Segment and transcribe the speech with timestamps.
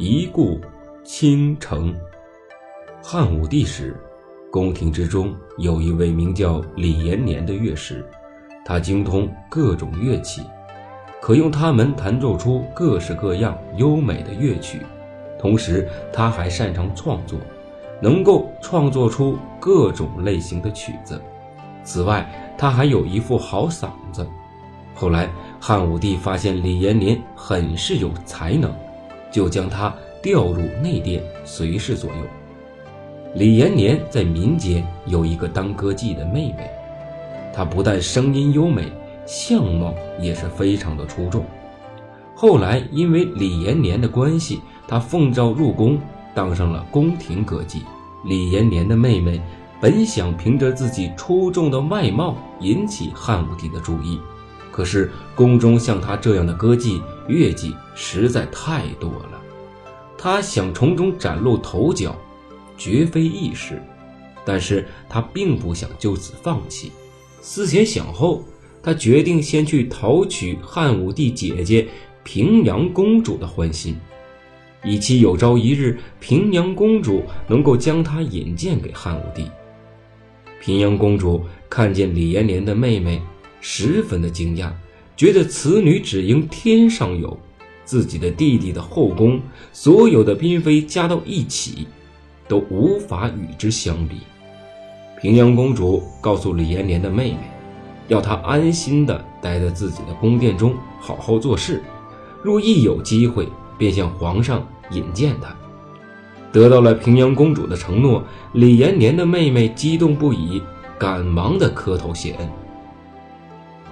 [0.00, 0.58] 一顾
[1.04, 1.94] 倾城。
[3.02, 3.94] 汉武帝时，
[4.50, 8.02] 宫廷之中有一位名叫李延年的乐师，
[8.64, 10.40] 他精通各种乐器，
[11.20, 14.80] 可用它们弹奏出各式各样优美的乐曲。
[15.38, 17.38] 同时，他还擅长创作，
[18.00, 21.20] 能够创作出各种类型的曲子。
[21.84, 22.26] 此外，
[22.56, 24.26] 他还有一副好嗓子。
[24.94, 25.28] 后来，
[25.60, 28.74] 汉武帝发现李延年很是有才能，
[29.30, 32.16] 就将他调入内殿，随侍左右。
[33.34, 36.68] 李延年在民间有一个当歌妓的妹妹，
[37.54, 38.84] 她不但声音优美，
[39.26, 41.44] 相貌也是非常的出众。
[42.34, 45.98] 后来，因为李延年的关系，他奉召入宫，
[46.34, 47.82] 当上了宫廷歌妓。
[48.24, 49.40] 李延年的妹妹
[49.80, 54.18] 本想凭着自己出众的外貌引起汉武帝的注意。
[54.70, 59.40] 可是宫中像她这样的歌妓、乐妓实在太多了，
[60.16, 62.16] 他想从中崭露头角，
[62.76, 63.82] 绝非易事。
[64.42, 66.90] 但是他并不想就此放弃，
[67.42, 68.42] 思前想后，
[68.82, 71.86] 他决定先去讨取汉武帝姐姐
[72.24, 73.96] 平阳公主的欢心，
[74.82, 79.46] 以期有朝一日平阳公主能够将他引荐给汉武帝。
[80.58, 83.20] 平阳公主看见李延年的妹妹。
[83.60, 84.70] 十分的惊讶，
[85.16, 87.38] 觉得此女只应天上有，
[87.84, 89.40] 自己的弟弟的后宫
[89.72, 91.86] 所有的嫔妃加到一起，
[92.48, 94.16] 都无法与之相比。
[95.20, 97.38] 平阳公主告诉李延年的妹妹，
[98.08, 101.82] 要她安心的待在自己的宫殿中，好好做事，
[102.42, 105.54] 若一有机会，便向皇上引荐她。
[106.50, 110.62] 得到了平阳公主的承诺，李延年的妹妹激动不已，
[110.98, 112.48] 赶忙的磕头谢恩。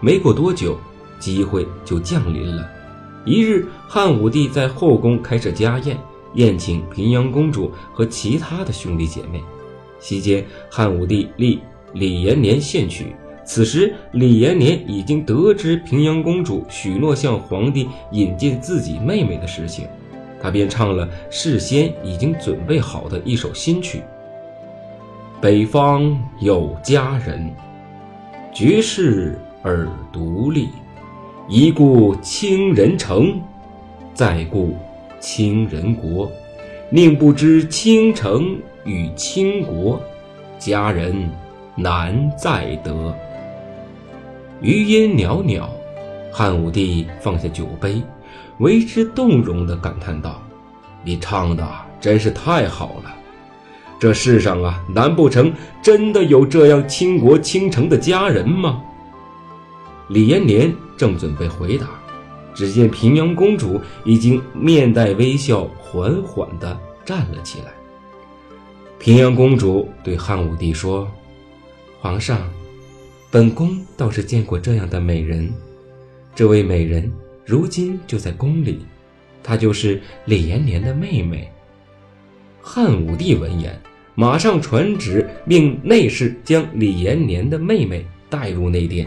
[0.00, 0.78] 没过多久，
[1.18, 2.68] 机会就降临了。
[3.26, 5.96] 一日，汉武帝在后宫开设家宴，
[6.34, 9.42] 宴请平阳公主和其他的兄弟姐妹。
[9.98, 11.60] 席间，汉武帝立
[11.92, 13.14] 李延年献曲。
[13.44, 19.86] 此时，李延年已经得知平阳公主许诺向皇帝引荐自己妹妹的事情，
[20.40, 24.00] 他便唱了事先已经准备好的一首新曲
[25.42, 27.52] ：“北方有佳人，
[28.54, 30.68] 绝世。”而独立，
[31.48, 33.40] 一顾倾人城，
[34.14, 34.76] 再顾
[35.20, 36.30] 倾人国。
[36.90, 40.00] 宁不知倾城与倾国，
[40.58, 41.14] 佳人
[41.76, 43.14] 难再得。
[44.60, 45.68] 余音袅袅，
[46.32, 48.02] 汉武帝放下酒杯，
[48.58, 50.42] 为之动容地感叹道
[51.04, 51.66] ：“你唱的
[52.00, 53.14] 真是太好了！
[54.00, 58.82] 这世上啊，难不成真的有这样倾国倾城的佳人吗？”
[60.10, 61.88] 李延年正准备回答，
[62.52, 67.66] 只见平阳公主已经面带微笑，缓缓地站了起来。
[68.98, 71.08] 平阳公主对汉武帝说
[72.02, 72.50] ：“皇上，
[73.30, 75.48] 本宫倒是见过这样的美人，
[76.34, 77.08] 这位美人
[77.46, 78.80] 如今就在宫里，
[79.44, 81.48] 她就是李延年的妹妹。”
[82.60, 83.80] 汉武帝闻言，
[84.16, 89.06] 马上传旨命内侍将李延年的妹妹带入内殿。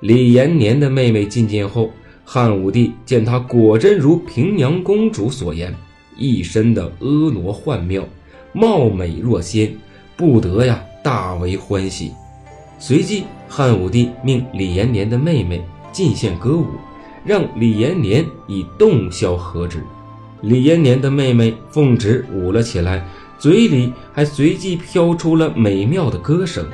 [0.00, 1.90] 李延年的妹妹觐见后，
[2.24, 5.74] 汉武帝见她果真如平阳公主所言，
[6.16, 8.06] 一身的婀娜幻妙，
[8.52, 9.74] 貌美若仙，
[10.16, 12.12] 不得呀大为欢喜。
[12.78, 15.60] 随即，汉武帝命李延年的妹妹
[15.90, 16.66] 进献歌舞，
[17.24, 19.82] 让李延年以洞箫和之。
[20.42, 23.04] 李延年的妹妹奉旨舞了起来，
[23.36, 26.64] 嘴里还随即飘出了美妙的歌声。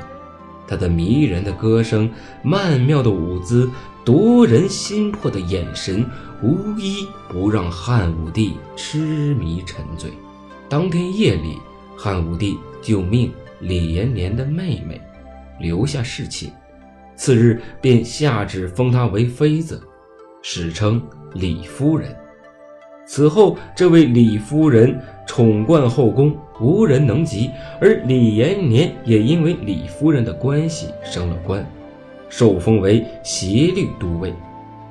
[0.67, 2.11] 他的迷人的歌声、
[2.43, 3.71] 曼妙的舞姿、
[4.05, 6.05] 夺人心魄的眼神，
[6.43, 10.11] 无一不让汉武帝痴迷沉醉。
[10.69, 11.59] 当天夜里，
[11.97, 15.01] 汉武帝就命李延年的妹妹
[15.61, 16.51] 留下侍寝，
[17.15, 19.81] 次日便下旨封她为妃子，
[20.43, 21.01] 史称
[21.35, 22.17] 李夫人。
[23.07, 27.51] 此后，这位李夫人宠冠后宫，无人能及。
[27.81, 31.67] 而李延年也因为李夫人的关系升了官，
[32.29, 34.33] 受封为协律都尉。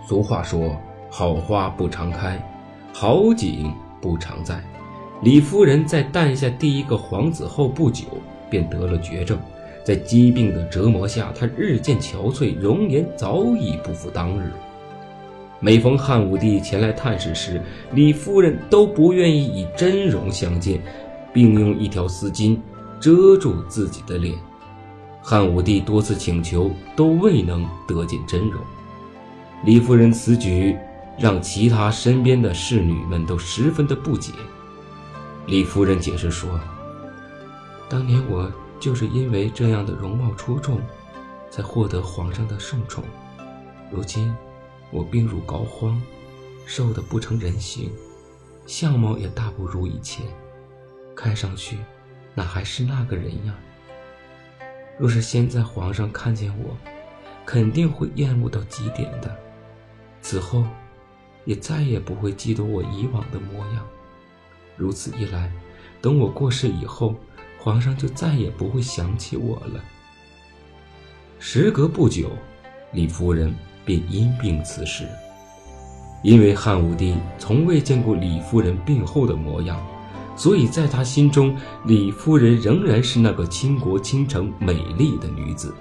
[0.07, 0.75] 俗话说
[1.09, 2.41] ：“好花不常开，
[2.91, 4.61] 好景不常在。”
[5.23, 8.05] 李夫人在诞下第一个皇子后不久，
[8.49, 9.39] 便得了绝症，
[9.83, 14.51] 在疾病的折磨下，她日渐憔悴，容颜早已不复当日。
[15.63, 17.61] 每逢汉武帝前来探视时，
[17.93, 20.83] 李夫人都不愿意以真容相见，
[21.31, 22.59] 并用一条丝巾
[22.99, 24.37] 遮住自己的脸。
[25.21, 28.61] 汉武帝多次请求，都未能得见真容。
[29.63, 30.75] 李夫人此举
[31.17, 34.33] 让其他身边的侍女们都十分的不解。
[35.45, 36.59] 李夫人解释说
[37.87, 38.51] ：“当年我
[38.81, 40.81] 就是因为这样的容貌出众，
[41.49, 43.01] 才获得皇上的圣宠。
[43.89, 44.35] 如今
[44.93, 45.99] 我病入膏肓，
[46.67, 47.91] 瘦得不成人形，
[48.67, 50.23] 相貌也大不如以前，
[51.15, 51.79] 看上去
[52.35, 53.55] 哪还是那个人呀？
[54.99, 56.77] 若是现在皇上看见我，
[57.43, 59.35] 肯定会厌恶到极点的，
[60.21, 60.63] 此后
[61.43, 63.87] 也再也不会记得我以往的模样。”
[64.77, 65.51] 如此一来，
[66.01, 67.15] 等我过世以后，
[67.57, 69.83] 皇上就再也不会想起我了。
[71.39, 72.29] 时隔不久，
[72.91, 73.53] 李夫人
[73.85, 75.07] 便因病辞世。
[76.21, 79.77] 因为汉武帝从未见过李夫人病后的模样，
[80.35, 85.75] 所以在他心中，李夫人仍然是那个倾国倾城、美丽的女子。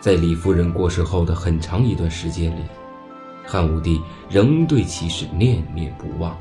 [0.00, 2.62] 在李夫人过世后的很长一段时间里，
[3.44, 6.36] 汉武帝仍对其是念念不忘。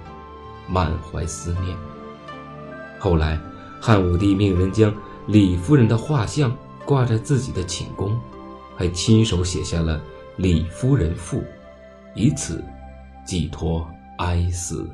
[0.67, 1.77] 满怀思念。
[2.97, 3.39] 后来，
[3.79, 4.91] 汉武帝命人将
[5.27, 6.51] 李夫人的画像
[6.83, 8.19] 挂在自己的寝宫，
[8.75, 9.97] 还亲手写下了
[10.37, 11.37] 《李夫人赋》，
[12.13, 12.61] 以此
[13.23, 14.89] 寄托哀思。